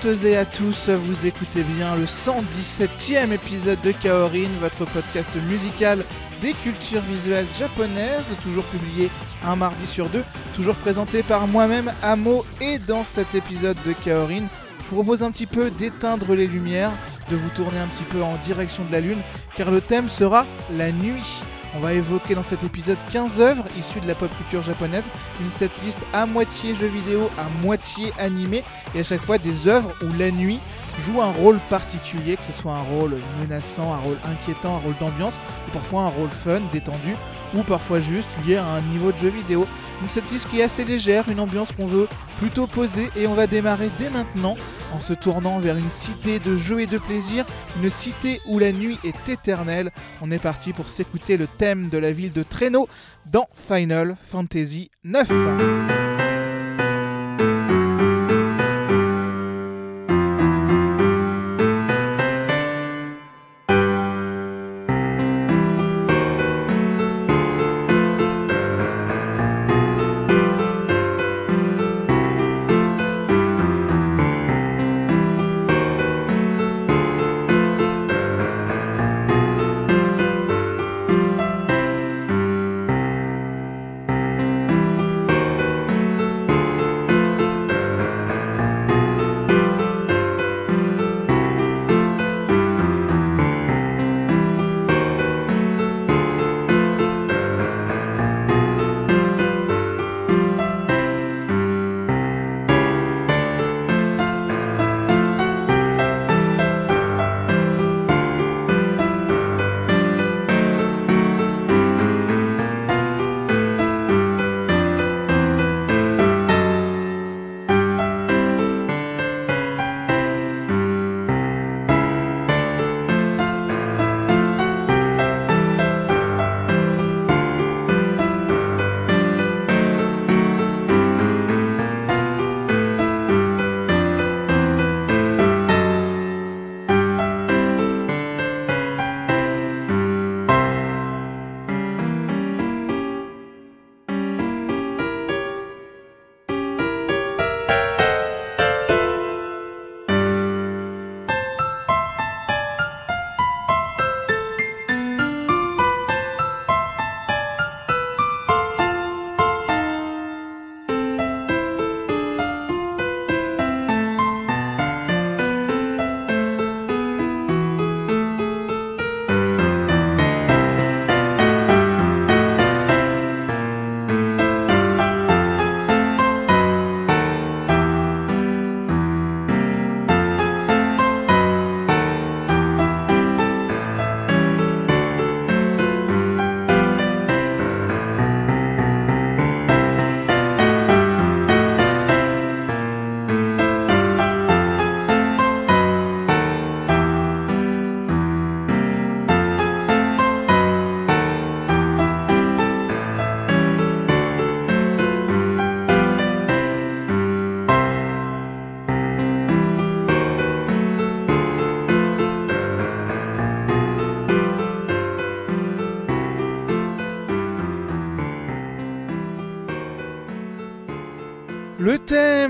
[0.00, 6.04] toutes et à tous, vous écoutez bien le 117e épisode de Kaorin, votre podcast musical
[6.42, 9.10] des cultures visuelles japonaises, toujours publié
[9.44, 10.24] un mardi sur deux,
[10.54, 14.44] toujours présenté par moi-même, Amo, et dans cet épisode de Kaorin,
[14.78, 16.92] je vous propose un petit peu d'éteindre les lumières,
[17.30, 19.20] de vous tourner un petit peu en direction de la lune,
[19.56, 20.44] car le thème sera
[20.76, 21.42] la nuit.
[21.74, 25.04] On va évoquer dans cet épisode 15 œuvres issues de la pop culture japonaise,
[25.40, 28.62] une setlist à moitié jeu vidéo, à moitié animé,
[28.94, 30.58] et à chaque fois des œuvres où la nuit
[31.04, 34.94] joue un rôle particulier, que ce soit un rôle menaçant, un rôle inquiétant, un rôle
[35.00, 35.34] d'ambiance,
[35.68, 37.14] ou parfois un rôle fun, détendu,
[37.54, 39.66] ou parfois juste lié à un niveau de jeu vidéo.
[40.02, 43.46] Une setlist qui est assez légère, une ambiance qu'on veut plutôt poser, et on va
[43.46, 44.56] démarrer dès maintenant
[44.94, 47.44] en se tournant vers une cité de jeux et de plaisir,
[47.82, 49.92] une cité où la nuit est éternelle.
[50.22, 52.88] On est parti pour s'écouter le thème de la ville de Traîneau
[53.26, 56.05] dans Final Fantasy IX.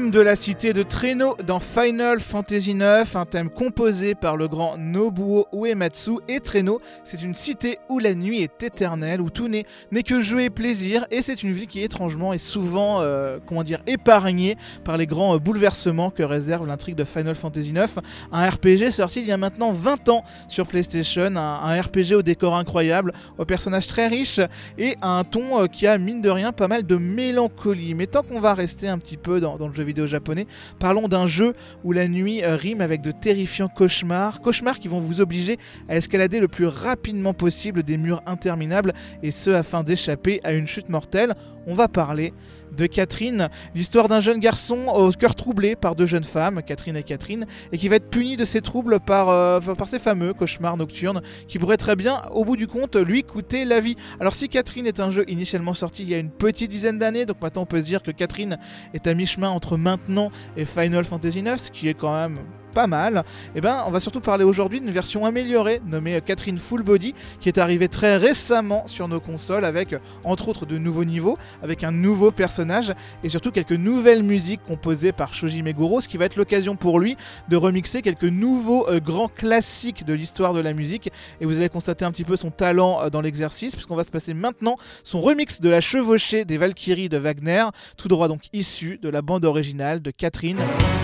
[0.07, 4.47] Thème de la cité de Traîneau dans Final Fantasy IX, un thème composé par le
[4.47, 9.49] grand Nobuo Uematsu et Traîneau, c'est une cité où la nuit est éternelle, où tout
[9.49, 13.65] n'est que jeu et plaisir, et c'est une ville qui étrangement est souvent, euh, comment
[13.65, 18.01] dire, épargnée par les grands euh, bouleversements que réserve l'intrigue de Final Fantasy IX,
[18.33, 22.57] un RPG sorti il y a maintenant 20 ans sur PlayStation, un, RPG au décor
[22.57, 24.41] incroyable, aux personnages très riches
[24.79, 27.95] et à un ton euh, qui a mine de rien pas mal de mélancolie.
[27.95, 30.47] Mais tant qu'on va rester un petit peu dans, le jeu vidéo japonais.
[30.79, 31.55] Parlons d'un jeu
[31.85, 35.59] où la nuit euh, rime avec de terrifiants cauchemars, cauchemars qui vont vous obliger
[35.89, 40.67] à escalader le plus rapidement possible des murs interminables, et ce afin d'échapper à une
[40.67, 41.35] chute mortelle.
[41.67, 42.33] On va parler
[42.77, 47.03] de Catherine, l'histoire d'un jeune garçon au cœur troublé par deux jeunes femmes, Catherine et
[47.03, 50.77] Catherine, et qui va être puni de ses troubles par, euh, par ces fameux cauchemars
[50.77, 53.97] nocturnes qui pourraient très bien, au bout du compte, lui coûter la vie.
[54.21, 57.27] Alors si Catherine est un jeu initialement sorti il y a une petite dizaine d'années,
[57.27, 58.59] donc maintenant on peut se dire que Catherine
[58.95, 62.39] est à mi-chemin entre maintenant et Final Fantasy IX, ce qui est quand même
[62.77, 63.25] pas mal.
[63.55, 67.49] Et ben, on va surtout parler aujourd'hui d'une version améliorée nommée Catherine Full Body qui
[67.49, 71.91] est arrivée très récemment sur nos consoles avec entre autres de nouveaux niveaux, avec un
[71.91, 72.93] nouveau personnage
[73.25, 77.01] et surtout quelques nouvelles musiques composées par Shoji Meguro, ce qui va être l'occasion pour
[77.01, 77.17] lui
[77.49, 81.11] de remixer quelques nouveaux euh, grands classiques de l'histoire de la musique.
[81.41, 84.11] Et vous allez constater un petit peu son talent euh, dans l'exercice, puisqu'on va se
[84.11, 87.65] passer maintenant son remix de la chevauchée des Valkyries de Wagner,
[87.97, 90.59] tout droit donc issu de la bande originale de Catherine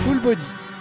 [0.05, 0.72] Full Body.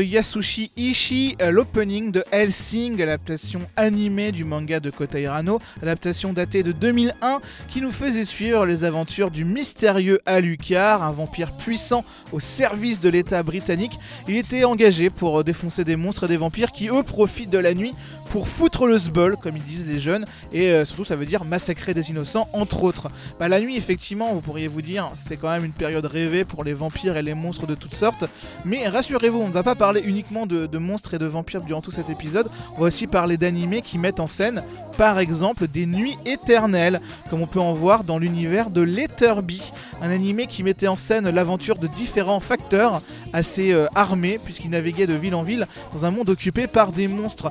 [0.00, 6.62] Yasushi Ishii, euh, l'opening de Helsing, adaptation animée du manga de Kota Rano, adaptation datée
[6.62, 12.40] de 2001 qui nous faisait suivre les aventures du mystérieux Alucard, un vampire puissant au
[12.40, 13.98] service de l'État britannique.
[14.28, 17.74] Il était engagé pour défoncer des monstres et des vampires qui eux profitent de la
[17.74, 17.92] nuit
[18.30, 21.44] pour foutre le sbol, comme ils disent les jeunes, et euh, surtout ça veut dire
[21.44, 23.08] massacrer des innocents, entre autres.
[23.38, 26.64] Bah, la nuit, effectivement, vous pourriez vous dire, c'est quand même une période rêvée pour
[26.64, 28.24] les vampires et les monstres de toutes sortes,
[28.64, 31.90] mais rassurez-vous, on ne va pas parler uniquement de, monstres et de vampires durant tout
[31.90, 34.62] cet épisode, on va aussi parler d'animés qui mettent en scène,
[34.98, 40.10] par exemple, des nuits éternelles, comme on peut en voir dans l'univers de Letterby, un
[40.10, 43.02] animé qui mettait en scène l'aventure de différents facteurs
[43.32, 47.08] assez euh, armés, puisqu'ils naviguaient de ville en ville dans un monde occupé par des
[47.08, 47.50] monstres.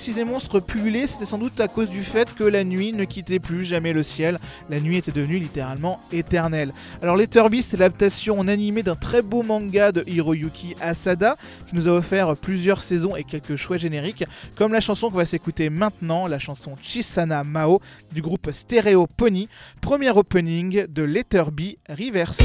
[0.00, 3.04] Si ces monstres pullulaient, c'était sans doute à cause du fait que la nuit ne
[3.04, 4.38] quittait plus jamais le ciel.
[4.70, 6.72] La nuit était devenue littéralement éternelle.
[7.02, 11.36] Alors Letterby, c'est l'adaptation en animé d'un très beau manga de Hiroyuki Asada,
[11.68, 14.24] qui nous a offert plusieurs saisons et quelques chouettes génériques,
[14.56, 19.50] comme la chanson qu'on va s'écouter maintenant, la chanson Chisana Mao du groupe Stereo Pony,
[19.82, 22.40] premier opening de Letterby Reverse.「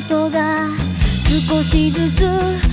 [0.00, 0.66] ことが
[1.48, 2.69] 少しずつ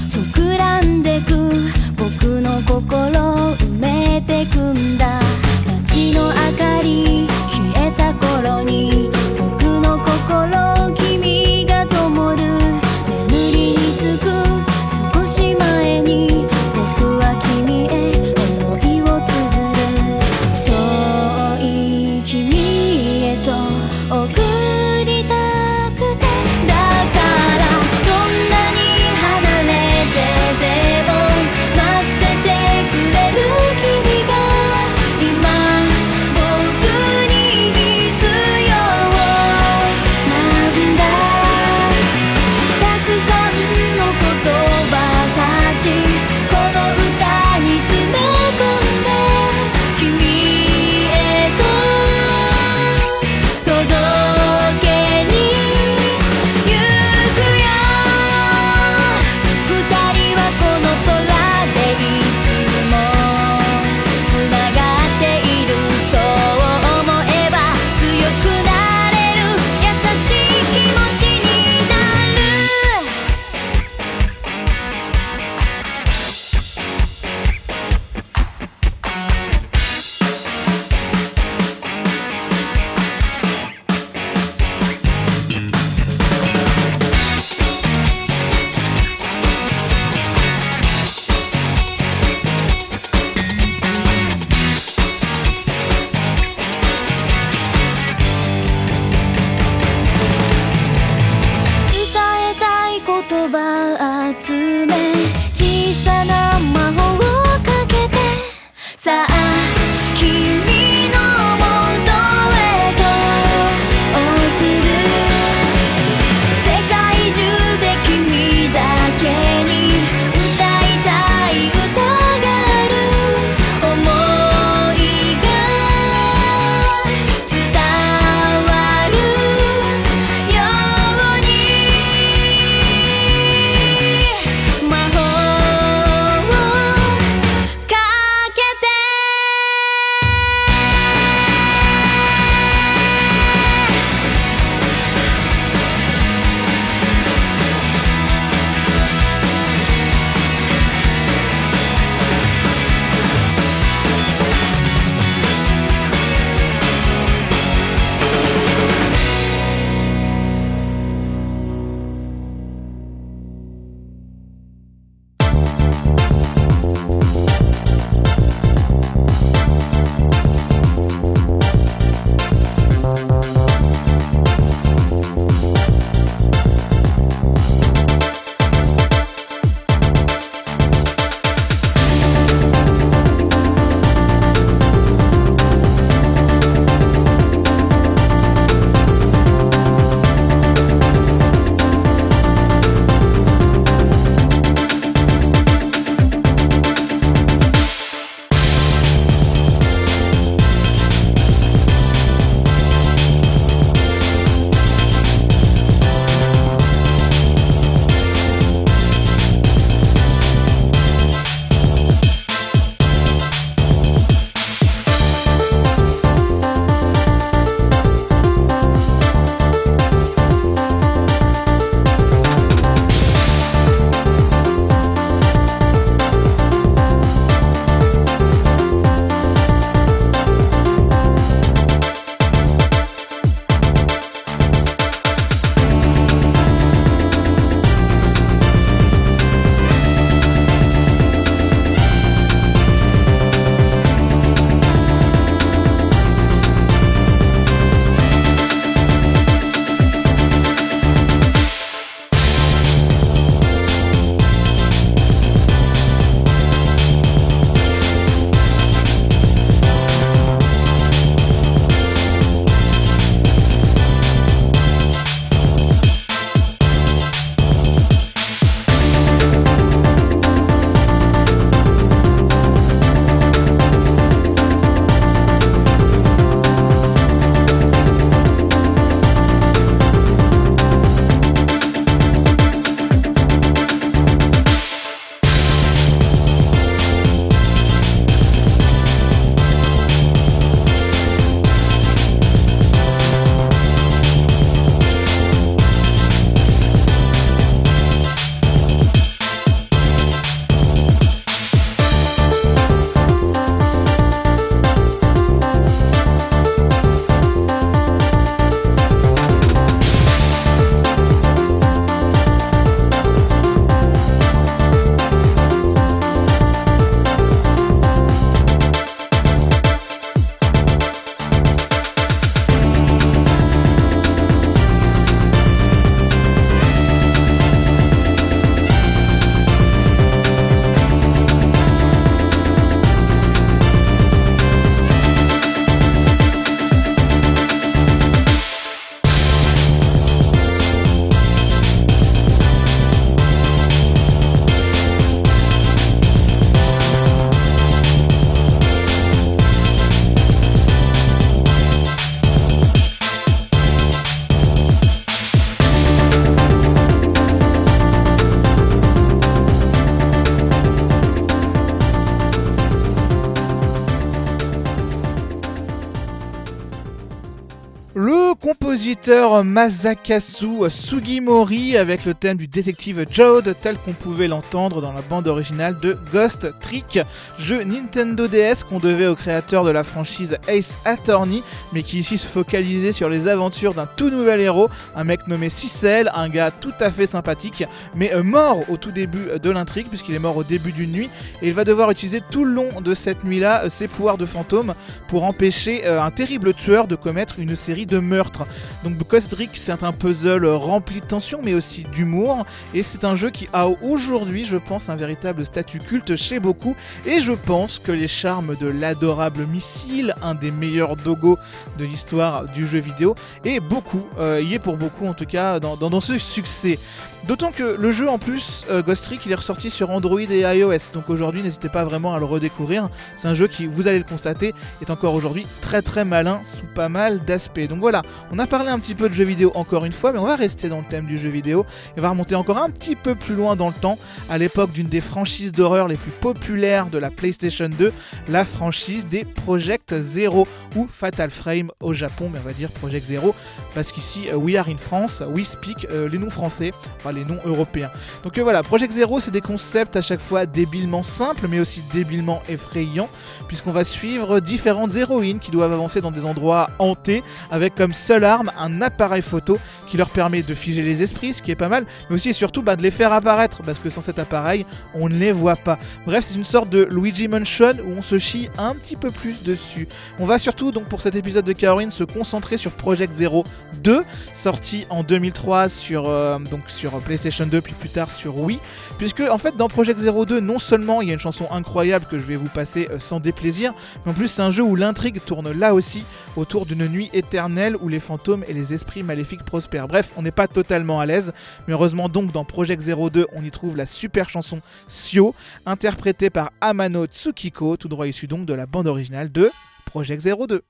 [368.98, 375.22] compositeur Masakasu Sugimori avec le thème du détective Jode tel qu'on pouvait l'entendre dans la
[375.22, 377.20] bande originale de Ghost Trick,
[377.60, 381.62] jeu Nintendo DS qu'on devait au créateur de la franchise Ace Attorney,
[381.94, 385.70] mais qui ici se focalisait sur les aventures d'un tout nouvel héros, un mec nommé
[385.70, 387.84] Cicel, un gars tout à fait sympathique,
[388.16, 391.30] mais euh, mort au tout début de l'intrigue puisqu'il est mort au début d'une nuit
[391.62, 394.48] et il va devoir utiliser tout le long de cette nuit-là euh, ses pouvoirs de
[394.48, 394.96] fantôme
[395.28, 398.66] pour empêcher euh, un terrible tueur de commettre une série de meurtres.
[399.04, 403.36] Donc Ghost Trick c'est un puzzle rempli de tension mais aussi d'humour et c'est un
[403.36, 406.96] jeu qui a aujourd'hui je pense un véritable statut culte chez beaucoup
[407.26, 411.58] et je pense que les charmes de l'adorable missile, un des meilleurs dogos
[411.98, 415.80] de l'histoire du jeu vidéo, et beaucoup, euh, y est pour beaucoup en tout cas
[415.80, 417.00] dans, ce succès.
[417.48, 420.62] D'autant que le jeu en plus, euh, Ghost Trick, il est ressorti sur Android et
[420.62, 423.10] iOS, donc aujourd'hui n'hésitez pas vraiment à le redécouvrir.
[423.38, 426.86] C'est un jeu qui, vous allez le constater, est encore aujourd'hui très très malin sous
[426.94, 427.88] pas mal d'aspects.
[427.88, 428.22] Donc voilà,
[428.52, 430.56] on a parlé un petit peu de jeux vidéo encore une fois, mais on va
[430.56, 431.84] rester dans le thème du jeu vidéo
[432.16, 434.20] et on va remonter encore un petit peu plus loin dans le temps,
[434.52, 438.14] à l'époque d'une des franchises d'horreur les plus populaires de la PlayStation 2,
[438.50, 443.26] la franchise des Project Zero ou Fatal Frame au Japon, mais on va dire Project
[443.26, 443.56] Zero
[443.96, 447.46] parce qu'ici, euh, we are in France, we speak euh, les noms français, enfin les
[447.46, 448.12] noms européens.
[448.44, 452.04] Donc euh, voilà, Project Zero, c'est des concepts à chaque fois débilement simples, mais aussi
[452.14, 453.30] débilement effrayants,
[453.68, 458.44] puisqu'on va suivre différentes héroïnes qui doivent avancer dans des endroits hantés, avec comme seule
[458.44, 459.78] arme un appareil photo
[460.08, 462.54] qui leur permet de figer les esprits, ce qui est pas mal, mais aussi et
[462.54, 465.76] surtout bah, de les faire apparaître, parce que sans cet appareil, on ne les voit
[465.76, 466.00] pas.
[466.26, 469.64] Bref, c'est une sorte de Luigi Mansion où on se chie un petit peu plus
[469.64, 470.08] dessus.
[470.40, 473.66] On va surtout, donc pour cet épisode de Caroline, se concentrer sur Project Zero
[474.04, 478.80] 2, sorti en 2003 sur, euh, donc sur PlayStation 2, puis plus tard sur Wii.
[479.18, 482.26] Puisque, en fait, dans Project Zero 2, non seulement il y a une chanson incroyable
[482.30, 483.94] que je vais vous passer euh, sans déplaisir,
[484.26, 486.24] mais en plus, c'est un jeu où l'intrigue tourne là aussi
[486.56, 490.08] autour d'une nuit éternelle où les fantômes et les esprits maléfiques prospèrent.
[490.08, 491.54] Bref, on n'est pas totalement à l'aise,
[491.88, 495.54] mais heureusement donc dans Project 02, on y trouve la super chanson Sio,
[495.86, 499.72] interprétée par Amano Tsukiko, tout droit issu donc de la bande originale de
[500.06, 500.84] Project 02.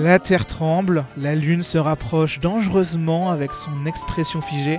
[0.00, 4.78] La terre tremble, la lune se rapproche dangereusement avec son expression figée.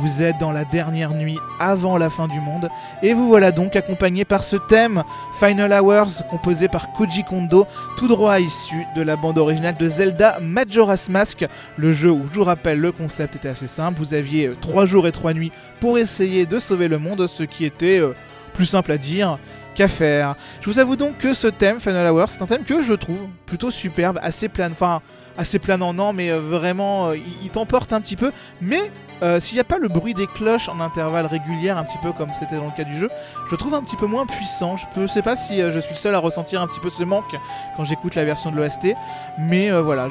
[0.00, 2.68] Vous êtes dans la dernière nuit avant la fin du monde
[3.00, 5.04] et vous voilà donc accompagné par ce thème
[5.38, 10.40] Final Hours composé par Koji Kondo, tout droit issu de la bande originale de Zelda
[10.40, 14.50] Majora's Mask, le jeu où je vous rappelle le concept était assez simple, vous aviez
[14.62, 18.00] 3 euh, jours et 3 nuits pour essayer de sauver le monde, ce qui était
[18.00, 18.16] euh,
[18.52, 19.38] plus simple à dire
[19.76, 20.34] qu'à faire.
[20.60, 23.26] Je vous avoue donc que ce thème Final Hours, c'est un thème que je trouve
[23.46, 25.02] plutôt superbe, assez plein, enfin
[25.38, 28.90] assez planant non mais euh, vraiment il t'emporte un petit peu mais
[29.22, 32.12] euh, s'il n'y a pas le bruit des cloches en intervalles réguliers, un petit peu
[32.12, 33.08] comme c'était dans le cas du jeu,
[33.50, 34.76] je trouve un petit peu moins puissant.
[34.76, 36.90] Je ne sais pas si euh, je suis le seul à ressentir un petit peu
[36.90, 37.34] ce manque
[37.76, 38.94] quand j'écoute la version de l'OST,
[39.38, 40.08] mais euh, voilà,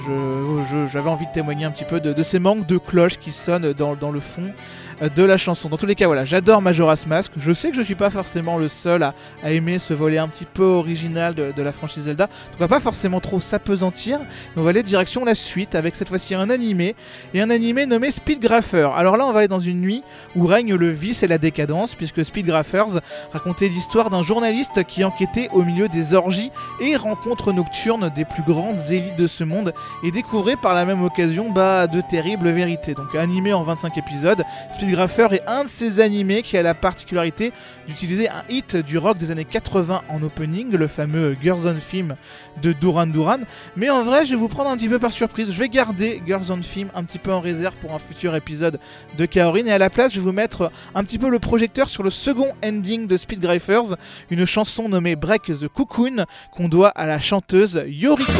[0.87, 4.11] j'avais envie de témoigner un petit peu de, ces manques de cloches qui sonnent dans
[4.11, 4.51] le fond
[4.94, 5.67] euh, de la chanson.
[5.67, 7.33] Dans tous les cas, voilà, j'adore Majora's Mask.
[7.37, 10.45] Je sais que je suis pas forcément le seul à, aimer ce volet un petit
[10.45, 12.27] peu original de, la franchise Zelda.
[12.27, 14.19] Donc on va pas forcément trop s'apesantir.
[14.55, 16.95] On va aller direction la suite avec cette fois-ci un animé
[17.33, 18.89] et un animé nommé Speedgrapher.
[18.95, 20.03] Alors là, on va aller dans une nuit
[20.35, 23.01] où règne le vice et la décadence puisque Speedgraphers
[23.33, 28.43] racontait l'histoire d'un journaliste qui enquêtait au milieu des orgies et rencontres nocturnes des plus
[28.43, 32.93] grandes élites de ce monde et découvrait par la même occasion bah, de terribles vérités.
[32.93, 34.43] Donc animé en 25 épisodes,
[34.85, 37.51] Speedgrapher est un de ces animés qui a la particularité
[37.87, 42.15] d'utiliser un hit du rock des années 80 en opening, le fameux Girls on Film
[42.61, 43.39] de Duran Duran.
[43.75, 45.51] Mais en vrai, je vais vous prendre un petit peu par surprise.
[45.51, 48.79] Je vais garder Girls on Film un petit peu en réserve pour un futur épisode
[49.17, 49.65] de Kaorin.
[49.65, 52.11] Et à la place, je vais vous mettre un petit peu le projecteur sur le
[52.11, 53.95] second ending de Speedgraphers,
[54.29, 58.31] une chanson nommée Break the Cocoon qu'on doit à la chanteuse Yoriko.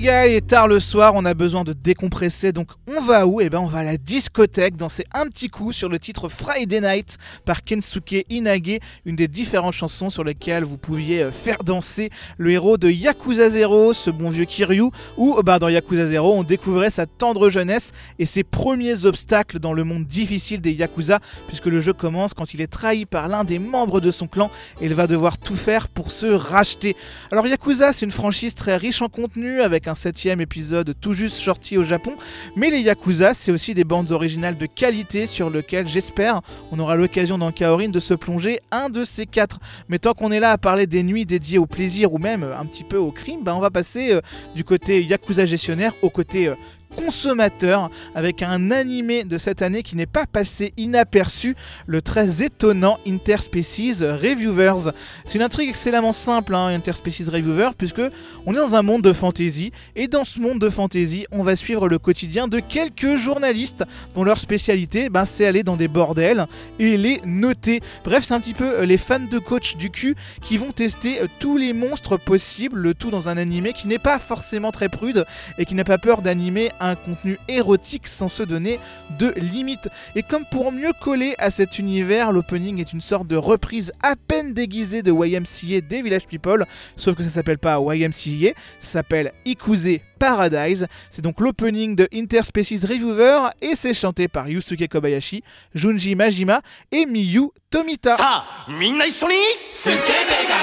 [0.00, 3.26] les gars, il est tard le soir, on a besoin de décompresser, donc on va
[3.26, 3.42] où?
[3.42, 6.80] Eh ben, on va à la discothèque danser un petit coup sur le titre Friday
[6.80, 12.08] Night par Kensuke Inage, une des différentes chansons sur lesquelles vous pouviez euh, faire danser
[12.38, 14.84] le héros de Yakuza Zero, ce bon vieux Kiryu,
[15.18, 19.58] où oh bah, dans Yakuza Zero, on découvrait sa tendre jeunesse et ses premiers obstacles
[19.58, 23.28] dans le monde difficile des Yakuza, puisque le jeu commence quand il est trahi par
[23.28, 26.96] l'un des membres de son clan et il va devoir tout faire pour se racheter.
[27.30, 31.36] Alors Yakuza c'est une franchise très riche en contenu avec un septième épisode tout juste
[31.36, 32.12] sorti au Japon.
[32.56, 36.40] Mais les Yakuza, c'est aussi des bandes originales de qualité sur lesquelles j'espère
[36.72, 39.58] on aura l'occasion dans Kaorin de se plonger un de ces quatre.
[39.88, 42.64] Mais tant qu'on est là à parler des nuits dédiées au plaisir ou même un
[42.66, 44.20] petit peu au crime, bah on va passer euh,
[44.54, 46.54] du côté Yakuza gestionnaire au côté euh,
[46.96, 52.98] consommateur avec un animé de cette année qui n'est pas passé inaperçu, le très étonnant
[53.06, 54.92] Interspecies Reviewers.
[55.24, 58.02] C'est une intrigue excellemment simple, hein, Interspecies Reviewers, puisque
[58.46, 61.56] on est dans un monde de fantasy et dans ce monde de fantasy, on va
[61.56, 63.84] suivre le quotidien de quelques journalistes
[64.14, 66.46] dont leur spécialité, ben, c'est aller dans des bordels
[66.78, 67.80] et les noter.
[68.04, 71.20] Bref, c'est un petit peu euh, les fans de coach du cul qui vont tester
[71.20, 74.88] euh, tous les monstres possibles, le tout dans un animé qui n'est pas forcément très
[74.88, 75.24] prude
[75.58, 78.79] et qui n'a pas peur d'animer un contenu érotique sans se donner
[79.19, 79.89] de limites.
[80.15, 84.15] Et comme pour mieux coller à cet univers, l'opening est une sorte de reprise à
[84.15, 86.65] peine déguisée de YMCA des Village People,
[86.97, 90.87] sauf que ça s'appelle pas YMCA, ça s'appelle Ikuze Paradise.
[91.09, 96.61] C'est donc l'opening de Interspecies Reviewer et c'est chanté par Yusuke Kobayashi, Junji Majima
[96.91, 98.15] et Miyu Tomita.
[98.17, 99.35] さあみんな一緒に
[99.73, 100.05] スケベが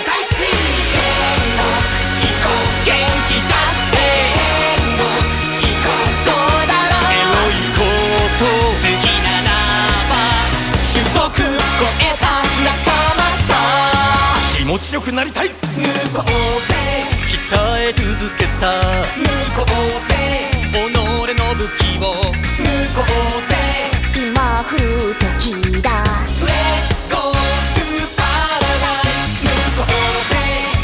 [0.05, 1.86] 大好き
[14.78, 15.50] 持ちよくなりたい。
[15.50, 15.56] 向
[16.14, 16.26] こう
[16.68, 16.76] ぜ
[17.26, 17.50] 鍛
[17.80, 18.06] え続
[18.38, 18.70] けた。
[19.18, 19.74] 向こう
[20.08, 20.14] ぜ
[20.72, 21.02] 己の
[21.56, 22.02] 武器を。
[22.02, 22.30] 向
[22.94, 23.58] こうぜ
[24.16, 25.90] 今降る時だ。
[26.46, 27.82] Let's go to
[28.14, 30.38] paradise 向こうぜ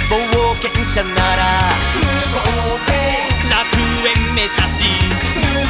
[0.10, 0.14] 冒
[0.56, 1.42] 険者なら。
[1.94, 2.42] 向こ
[2.74, 2.92] うぜ
[3.48, 3.78] 楽
[4.08, 4.90] 園目指し。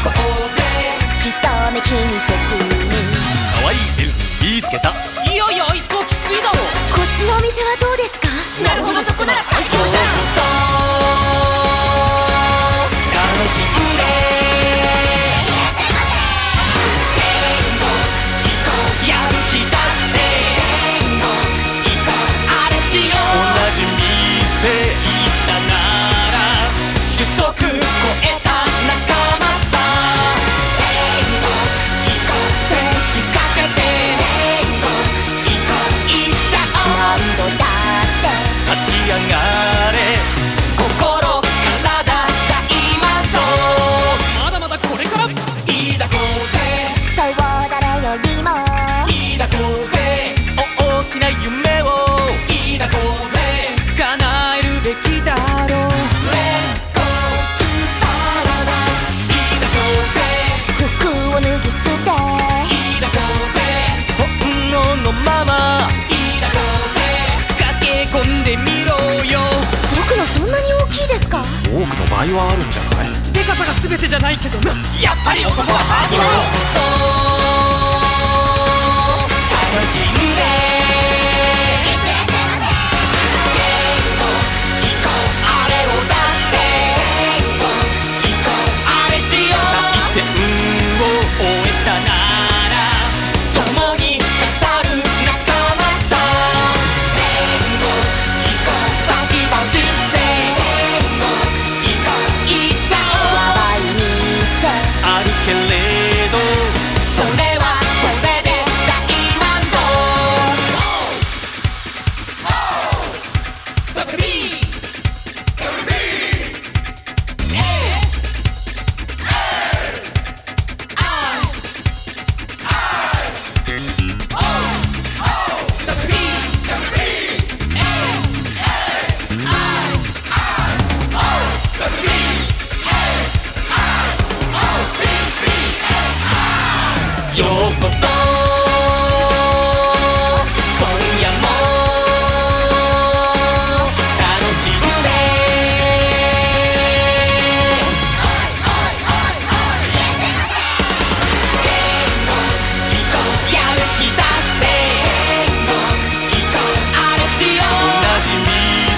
[0.04, 0.64] 向こうぜ
[1.22, 1.44] ひと
[1.74, 2.72] め気にせずに。
[3.54, 4.90] 可愛いエルフ見つけた。
[5.32, 6.60] いやいやあいつはきついだろ
[6.94, 8.28] こっちのお店はどうですか？
[8.68, 10.23] なるほどそこなら最強じゃん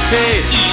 [0.09, 0.64] tape.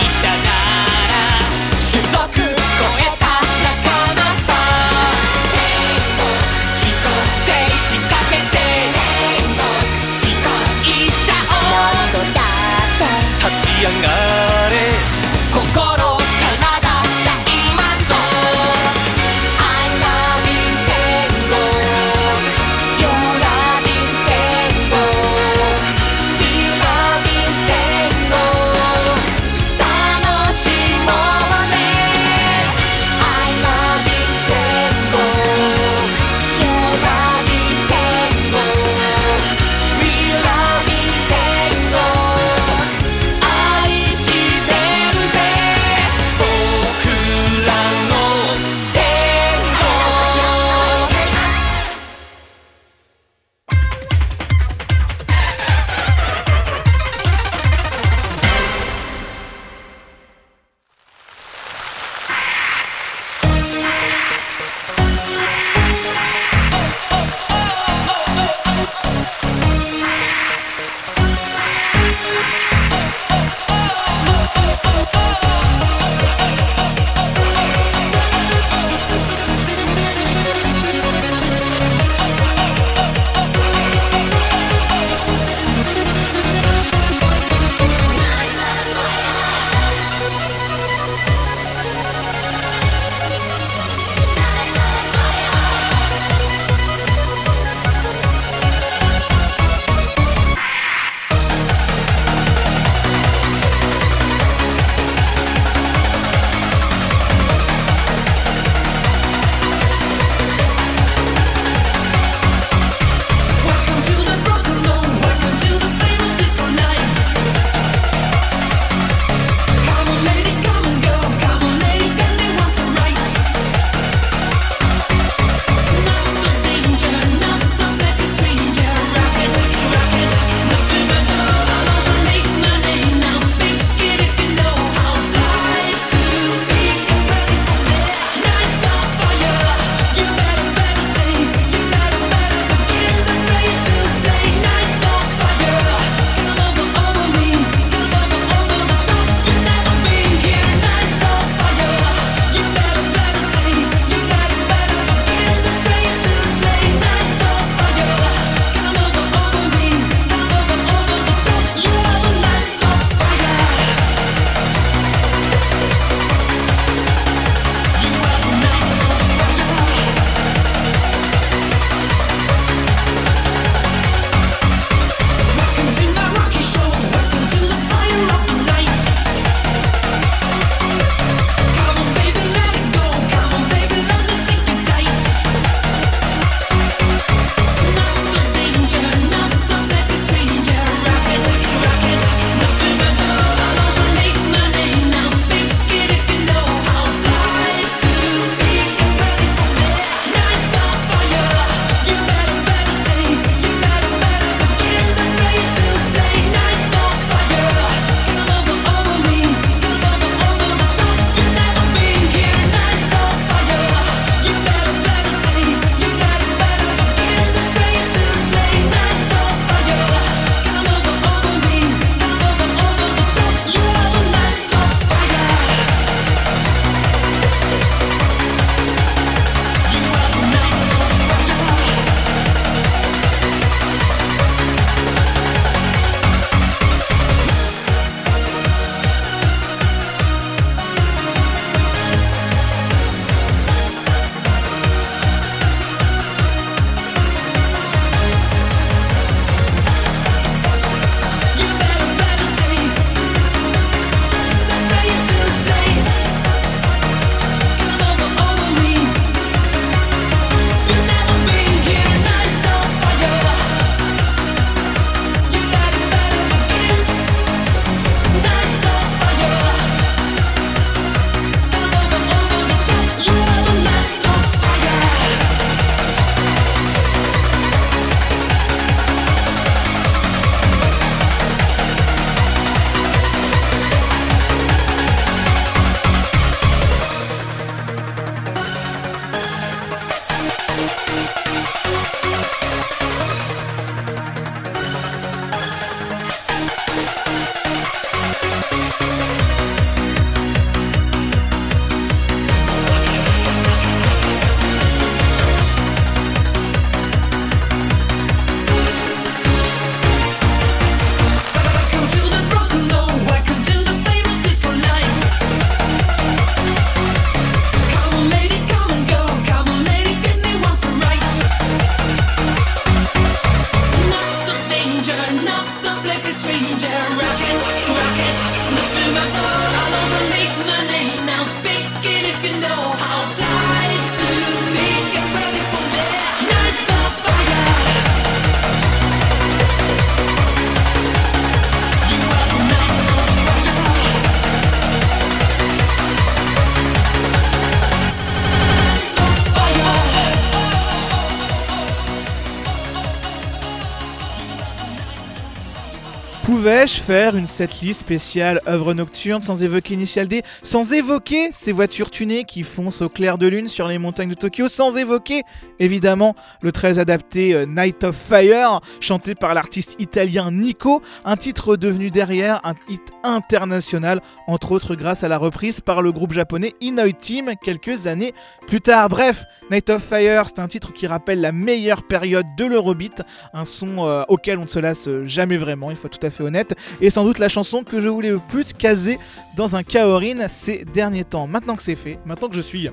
[357.01, 362.45] Faire une setlist spéciale œuvre nocturne sans évoquer Initial D, sans évoquer ces voitures tunées
[362.45, 365.43] qui foncent au clair de lune sur les montagnes de Tokyo, sans évoquer
[365.79, 371.77] évidemment le très adapté euh, Night of Fire, chanté par l'artiste italien Nico, un titre
[371.77, 376.75] devenu derrière un hit international, entre autres grâce à la reprise par le groupe japonais
[376.81, 378.35] Inoi Team quelques années
[378.67, 379.09] plus tard.
[379.09, 383.23] Bref, Night of Fire, c'est un titre qui rappelle la meilleure période de l'Eurobeat,
[383.53, 386.31] un son euh, auquel on ne se lasse jamais vraiment, il faut être tout à
[386.31, 389.19] fait honnête, et sans doute la chanson que je voulais le plus caser
[389.57, 391.47] dans un Kaorin ces derniers temps.
[391.47, 392.89] Maintenant que c'est fait, maintenant que je suis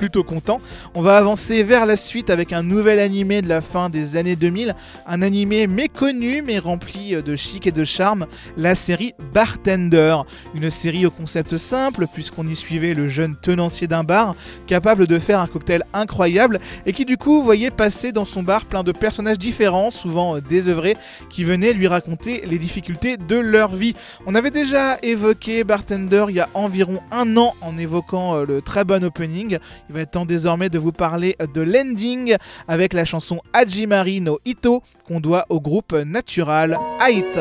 [0.00, 0.62] plutôt content.
[0.94, 4.34] On va avancer vers la suite avec un nouvel animé de la fin des années
[4.34, 4.74] 2000,
[5.06, 8.24] un animé méconnu mais rempli de chic et de charme,
[8.56, 10.16] la série Bartender,
[10.54, 14.34] une série au concept simple puisqu'on y suivait le jeune tenancier d'un bar
[14.66, 18.64] capable de faire un cocktail incroyable et qui du coup voyait passer dans son bar
[18.64, 20.96] plein de personnages différents, souvent euh, désœuvrés,
[21.28, 23.94] qui venaient lui raconter les difficultés de leur vie.
[24.24, 28.62] On avait déjà évoqué Bartender il y a environ un an en évoquant euh, le
[28.62, 29.58] très bon opening.
[29.90, 32.36] Il va être temps désormais de vous parler de l'ending
[32.68, 37.40] avec la chanson Hajimari no Ito qu'on doit au groupe Natural Height.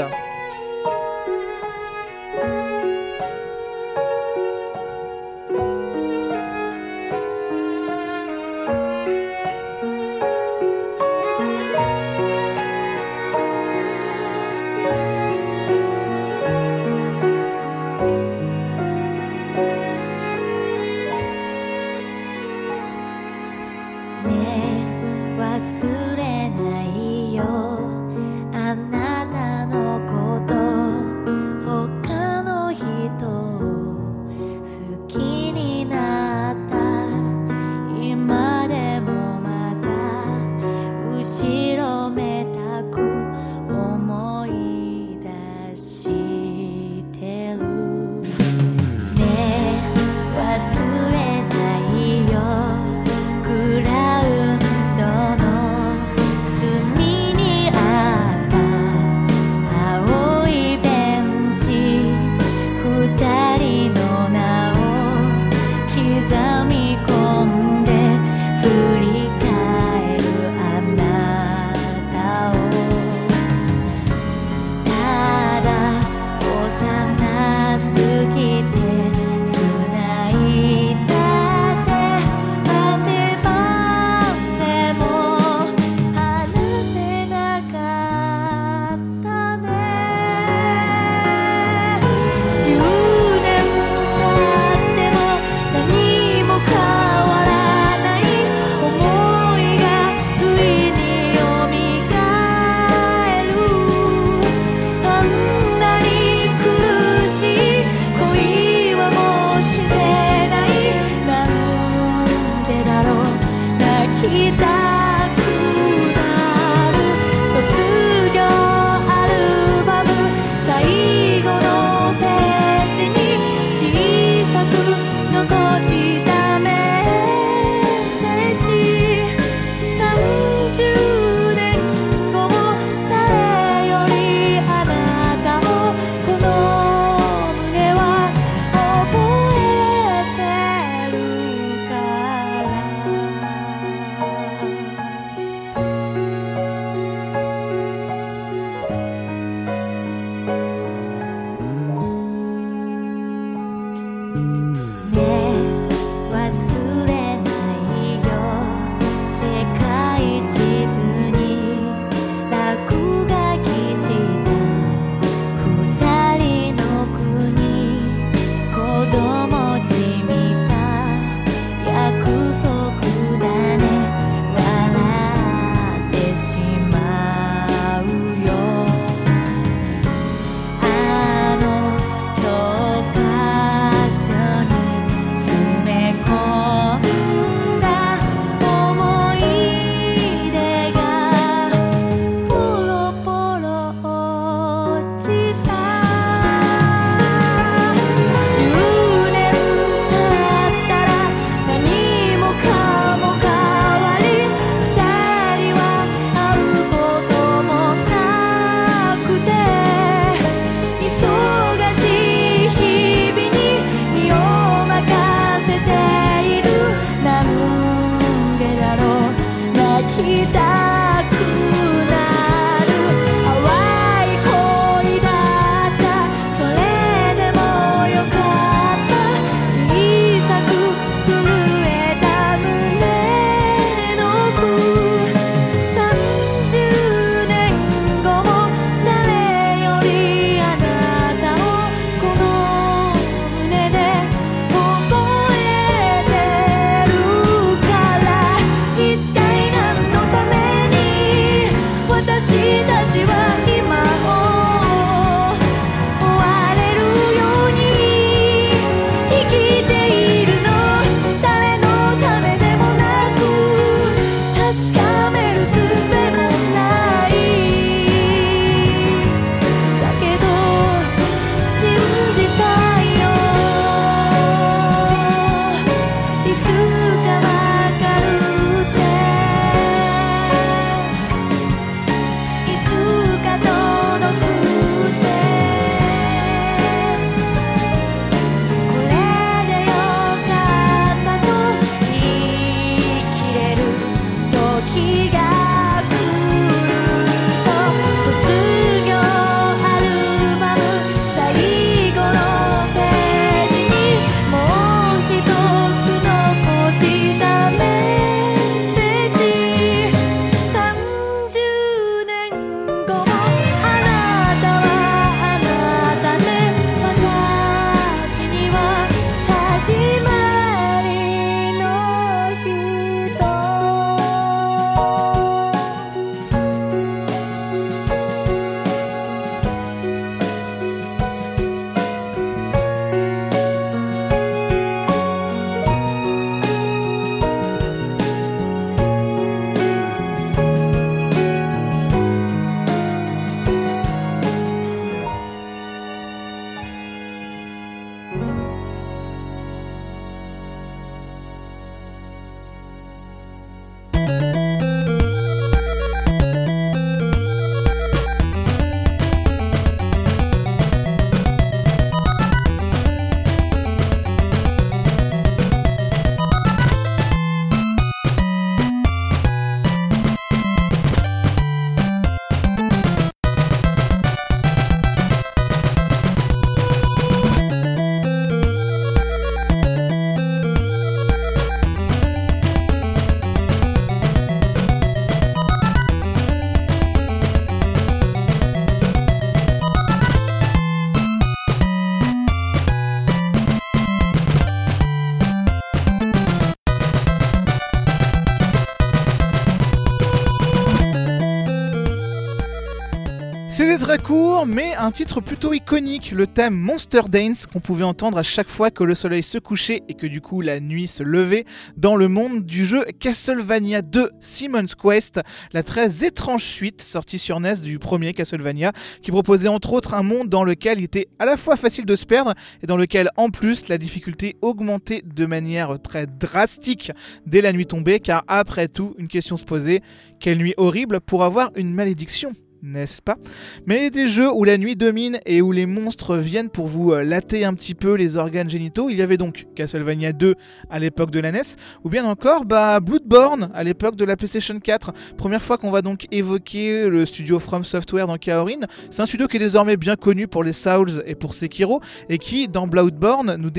[404.66, 408.92] Mais un titre plutôt iconique, le thème Monster Dance qu'on pouvait entendre à chaque fois
[408.92, 411.66] que le soleil se couchait et que du coup la nuit se levait
[411.98, 415.40] dans le monde du jeu Castlevania 2 Simon's Quest,
[415.72, 418.92] la très étrange suite sortie sur NES du premier Castlevania,
[419.22, 422.16] qui proposait entre autres un monde dans lequel il était à la fois facile de
[422.16, 422.54] se perdre
[422.84, 427.12] et dans lequel en plus la difficulté augmentait de manière très drastique
[427.46, 430.02] dès la nuit tombée, car après tout, une question se posait,
[430.40, 432.54] quelle nuit horrible pour avoir une malédiction
[432.84, 433.38] n'est-ce pas?
[433.86, 437.24] Mais des jeux où la nuit domine et où les monstres viennent pour vous euh,
[437.24, 440.56] latter un petit peu les organes génitaux, il y avait donc Castlevania 2
[440.90, 441.62] à l'époque de la NES,
[442.04, 445.14] ou bien encore bah, Bloodborne à l'époque de la PlayStation 4.
[445.38, 448.80] Première fois qu'on va donc évoquer le studio From Software dans Kaorin.
[449.12, 452.38] C'est un studio qui est désormais bien connu pour les Souls et pour Sekiro, et
[452.38, 453.70] qui, dans Bloodborne, nous,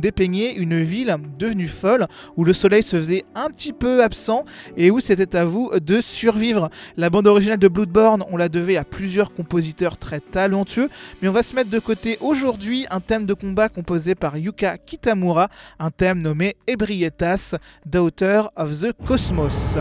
[0.00, 4.44] dépeignait une ville devenue folle, où le soleil se faisait un petit peu absent,
[4.76, 6.70] et où c'était à vous de survivre.
[6.96, 10.88] La bande originale de Bloodborne, on la devait à plusieurs compositeurs très talentueux,
[11.20, 14.78] mais on va se mettre de côté aujourd'hui un thème de combat composé par Yuka
[14.78, 19.78] Kitamura, un thème nommé Ebrietas, Daughter of the Cosmos.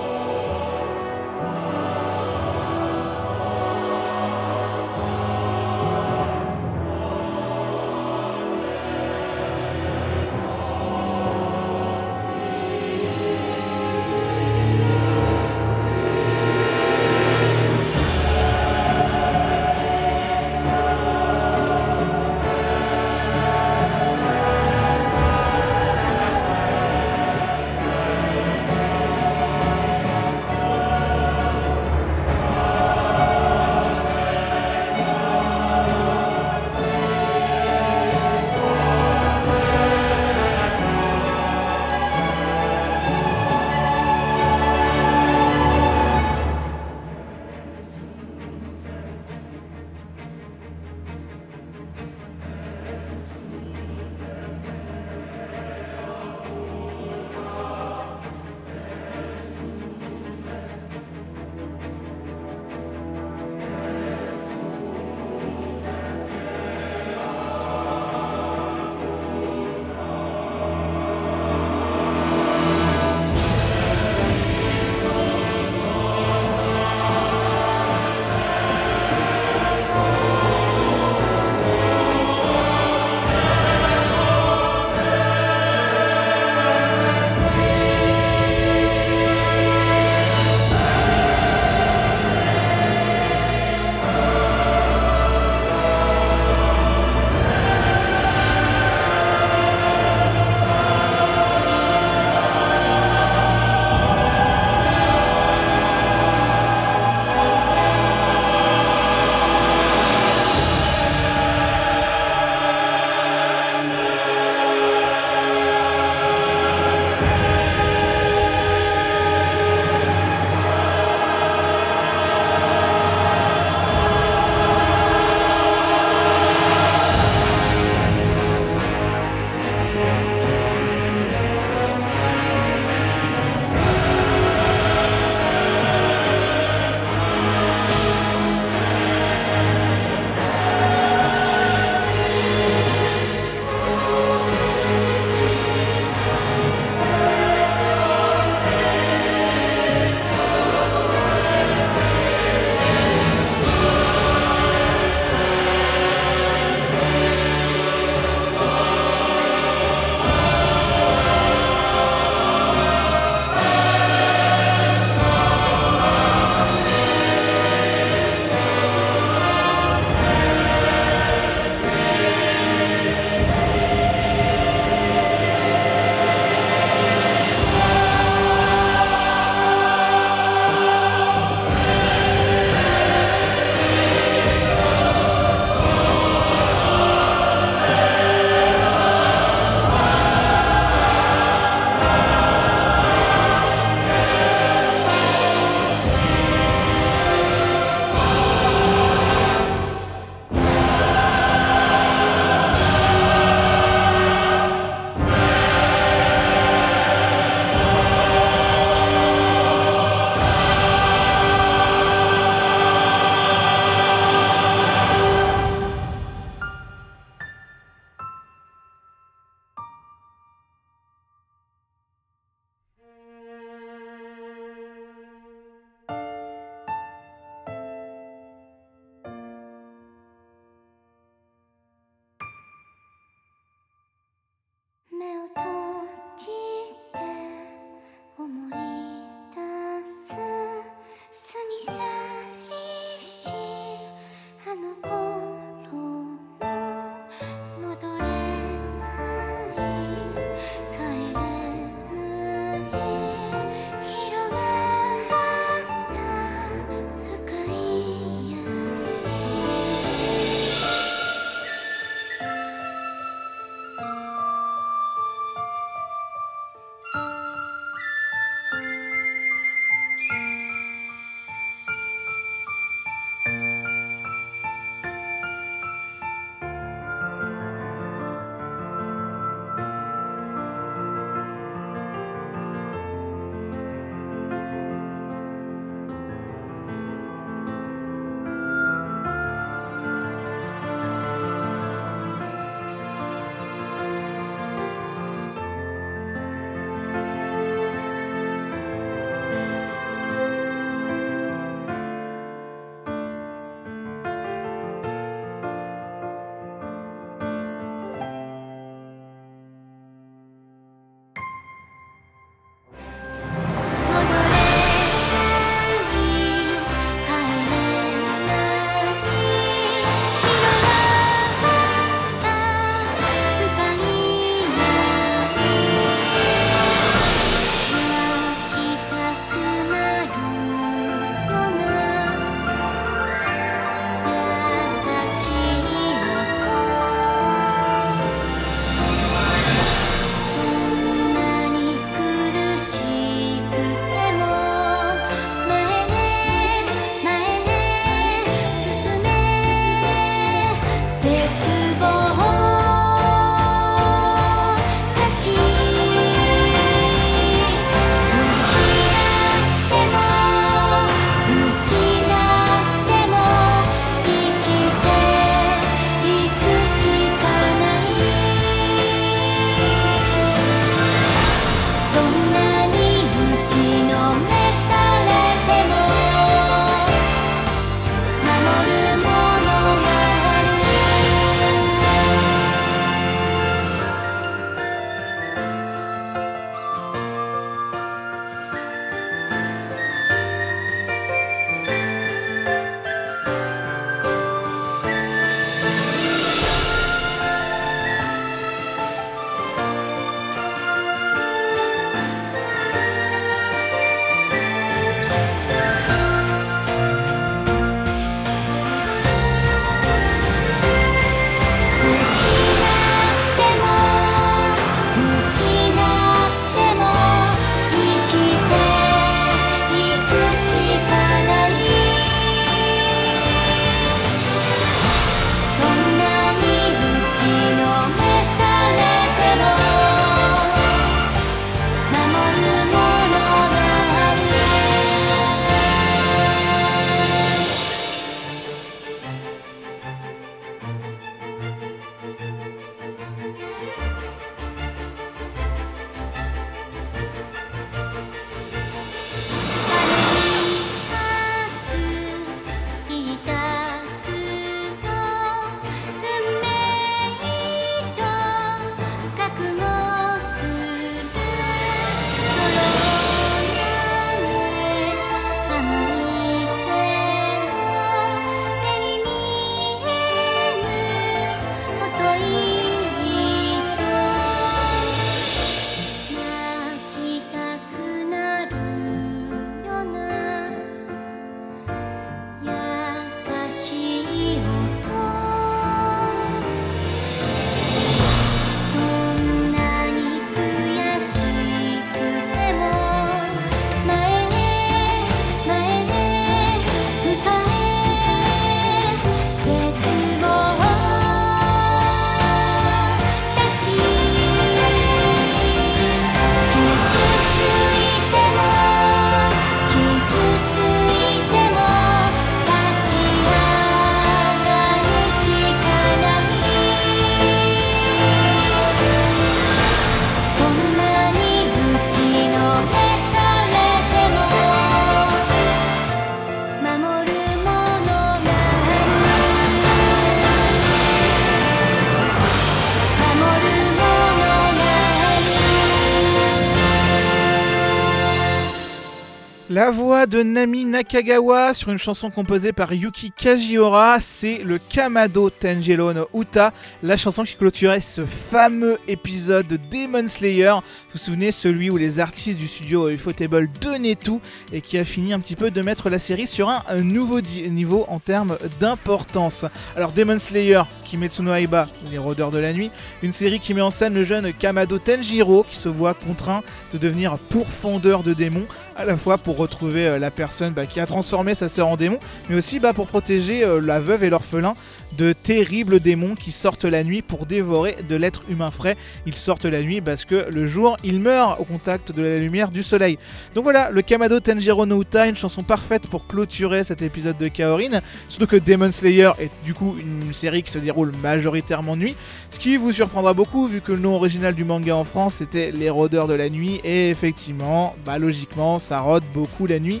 [539.80, 545.48] La voix de Nami Nakagawa sur une chanson composée par Yuki Kajiura, c'est le Kamado
[545.48, 546.72] Tangelo no Uta,
[547.04, 550.72] la chanson qui clôturait ce fameux épisode de Demon Slayer.
[550.72, 554.40] Vous vous souvenez, celui où les artistes du studio Ufotable donnaient tout
[554.72, 558.04] et qui a fini un petit peu de mettre la série sur un, nouveau niveau
[558.08, 559.66] en termes d'importance.
[559.96, 562.90] Alors Demon Slayer, Kimetsu Aiba, les rôdeurs de la nuit,
[563.22, 566.62] une série qui met en scène le jeune Kamado Tenjiro qui se voit contraint
[566.92, 568.66] de devenir pourfendeur de démons
[569.00, 571.98] à la fois pour retrouver euh, la personne bah, qui a transformé sa sœur en
[571.98, 574.74] démon, mais aussi bah, pour protéger euh, la veuve et l'orphelin
[575.18, 578.96] de terribles démons qui sortent la nuit pour dévorer de l'être humain frais.
[579.26, 582.70] Ils sortent la nuit parce que le jour, ils meurent au contact de la lumière
[582.70, 583.18] du soleil.
[583.54, 587.48] Donc voilà, le Kamado Tenjiro no Uta, une chanson parfaite pour clôturer cet épisode de
[587.48, 588.00] Kaorin.
[588.28, 592.14] Surtout que Demon Slayer est du coup une série qui se déroule majoritairement nuit,
[592.50, 595.72] ce qui vous surprendra beaucoup vu que le nom original du manga en France c'était
[595.72, 600.00] Les Rôdeurs de la Nuit, et effectivement, bah logiquement, ça rôde beaucoup la nuit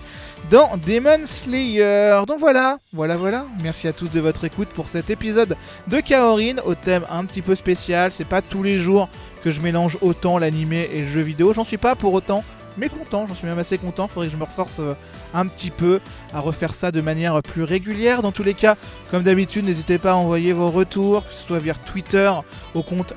[0.50, 2.22] dans Demon Slayer.
[2.26, 3.46] Donc voilà, voilà, voilà.
[3.62, 5.56] Merci à tous de votre écoute pour cet épisode
[5.88, 8.12] de Kaorin au thème un petit peu spécial.
[8.12, 9.08] C'est pas tous les jours
[9.44, 11.52] que je mélange autant l'animé et le jeu vidéo.
[11.52, 12.44] J'en suis pas pour autant,
[12.78, 13.26] mais content.
[13.26, 14.08] J'en suis même assez content.
[14.08, 14.94] Faudrait que je me reforce euh,
[15.34, 16.00] un petit peu
[16.34, 18.22] à refaire ça de manière plus régulière.
[18.22, 18.76] Dans tous les cas,
[19.10, 22.30] comme d'habitude, n'hésitez pas à envoyer vos retours, que ce soit via Twitter
[22.74, 23.14] au compte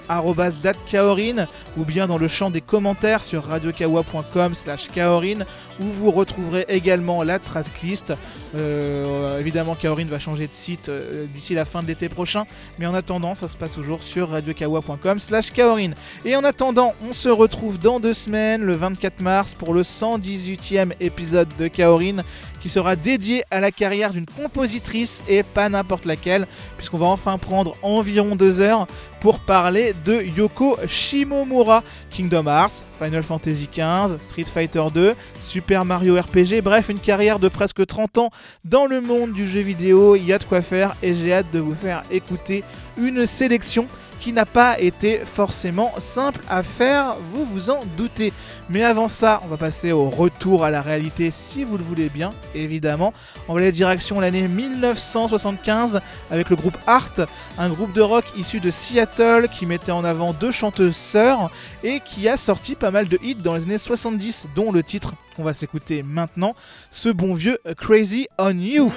[0.63, 5.45] datkaorin ou bien dans le champ des commentaires sur radiokawa.com slash kaorin
[5.79, 8.13] où vous retrouverez également la tracklist.
[8.55, 12.45] Euh, évidemment, Kaorin va changer de site euh, d'ici la fin de l'été prochain,
[12.77, 15.91] mais en attendant, ça se passe toujours sur radiokawa.com slash kaorin.
[16.25, 20.93] Et en attendant, on se retrouve dans deux semaines, le 24 mars, pour le 118e
[20.99, 22.17] épisode de Kaorin,
[22.63, 27.37] qui sera dédié à la carrière d'une compositrice et pas n'importe laquelle, puisqu'on va enfin
[27.37, 28.87] prendre environ deux heures
[29.19, 36.15] pour parler de Yoko Shimomura, Kingdom Hearts, Final Fantasy XV, Street Fighter 2, Super Mario
[36.15, 38.29] RPG, bref, une carrière de presque 30 ans
[38.63, 41.51] dans le monde du jeu vidéo, il y a de quoi faire et j'ai hâte
[41.51, 42.63] de vous faire écouter
[42.97, 43.87] une sélection
[44.23, 48.31] qui n'a pas été forcément simple à faire, vous vous en doutez.
[48.69, 52.07] Mais avant ça, on va passer au retour à la réalité si vous le voulez
[52.07, 53.13] bien, évidemment.
[53.49, 55.99] On va aller direction l'année 1975
[56.31, 57.11] avec le groupe Art,
[57.57, 61.51] un groupe de rock issu de Seattle qui mettait en avant deux chanteuses sœurs
[61.83, 65.15] et qui a sorti pas mal de hits dans les années 70, dont le titre
[65.35, 66.55] qu'on va s'écouter maintenant,
[66.91, 68.89] ce bon vieux Crazy on You.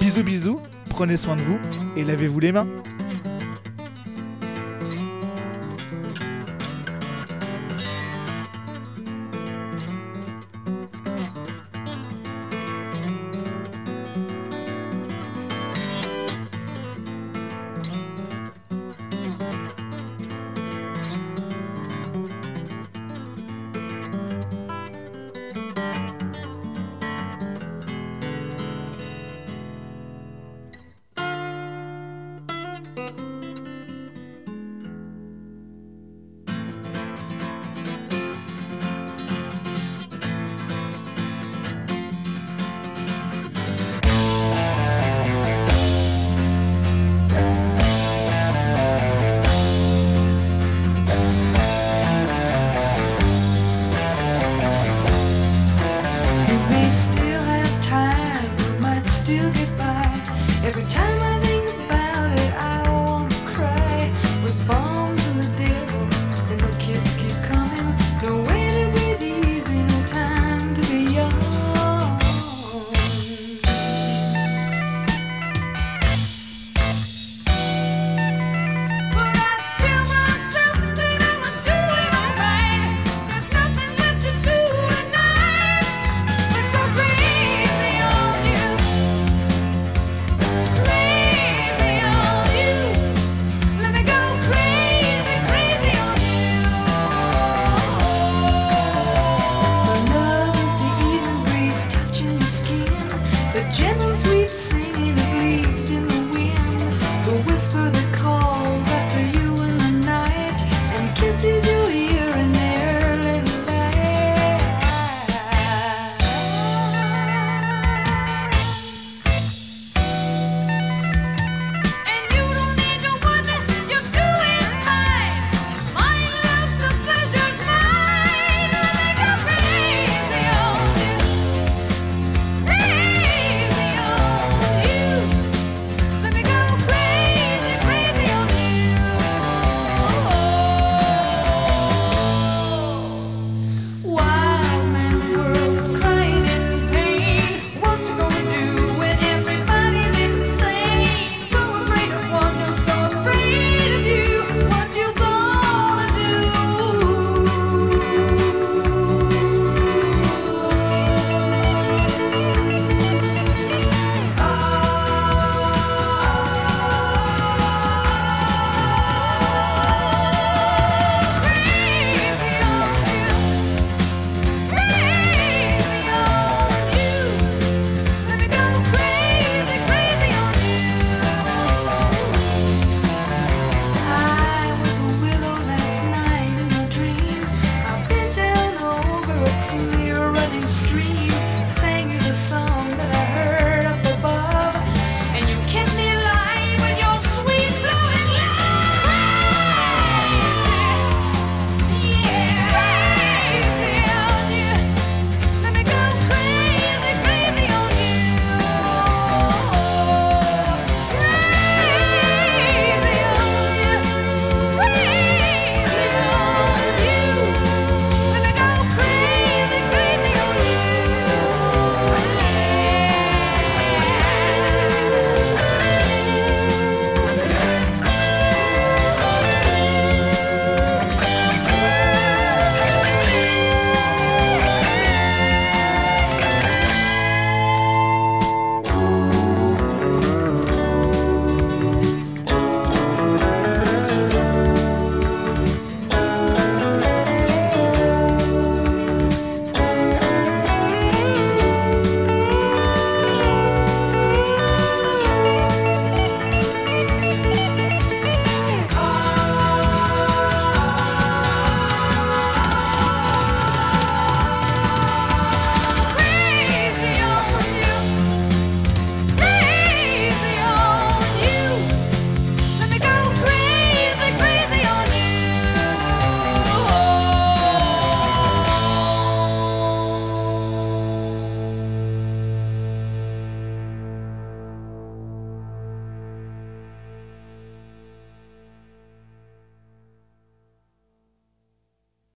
[0.00, 0.60] Bisous bisous,
[0.90, 1.60] prenez soin de vous
[1.96, 2.66] et lavez-vous les mains.